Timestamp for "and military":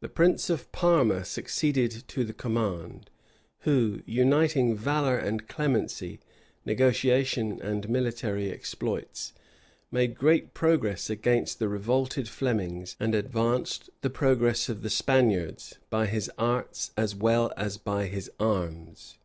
7.60-8.50